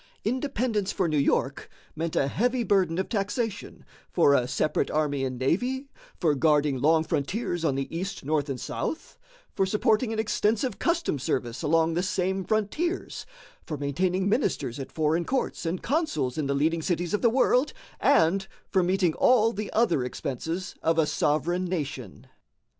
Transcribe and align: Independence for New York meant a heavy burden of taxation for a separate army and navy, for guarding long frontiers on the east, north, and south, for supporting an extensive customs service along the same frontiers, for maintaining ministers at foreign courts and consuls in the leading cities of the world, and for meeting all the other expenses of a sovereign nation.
Independence 0.25 0.91
for 0.91 1.07
New 1.07 1.15
York 1.19 1.69
meant 1.95 2.15
a 2.15 2.27
heavy 2.27 2.63
burden 2.63 2.97
of 2.97 3.07
taxation 3.07 3.85
for 4.09 4.33
a 4.33 4.47
separate 4.47 4.89
army 4.89 5.23
and 5.23 5.37
navy, 5.37 5.89
for 6.19 6.33
guarding 6.33 6.81
long 6.81 7.03
frontiers 7.03 7.63
on 7.63 7.75
the 7.75 7.87
east, 7.95 8.25
north, 8.25 8.49
and 8.49 8.59
south, 8.59 9.19
for 9.55 9.63
supporting 9.63 10.11
an 10.11 10.17
extensive 10.17 10.79
customs 10.79 11.21
service 11.21 11.61
along 11.61 11.93
the 11.93 12.01
same 12.01 12.43
frontiers, 12.43 13.27
for 13.63 13.77
maintaining 13.77 14.27
ministers 14.27 14.79
at 14.79 14.91
foreign 14.91 15.23
courts 15.23 15.67
and 15.67 15.83
consuls 15.83 16.35
in 16.35 16.47
the 16.47 16.55
leading 16.55 16.81
cities 16.81 17.13
of 17.13 17.21
the 17.21 17.29
world, 17.29 17.71
and 17.99 18.47
for 18.71 18.81
meeting 18.81 19.13
all 19.13 19.53
the 19.53 19.71
other 19.71 20.03
expenses 20.03 20.73
of 20.81 20.97
a 20.97 21.05
sovereign 21.05 21.65
nation. 21.65 22.25